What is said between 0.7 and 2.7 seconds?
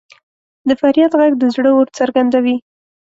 فریاد ږغ د زړه اور څرګندوي.